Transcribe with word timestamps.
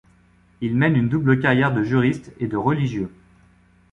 Il 0.61 0.75
mène 0.75 0.95
une 0.95 1.09
double 1.09 1.39
carrière 1.39 1.71
de 1.71 1.83
juriste 1.83 2.33
et 2.39 2.47
de 2.47 2.57
religieux. 2.57 3.11